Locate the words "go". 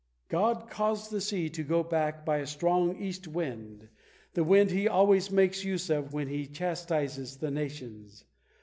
1.61-1.83